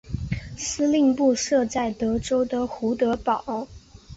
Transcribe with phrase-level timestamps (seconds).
[0.57, 3.67] 司令部设在德州的胡德堡。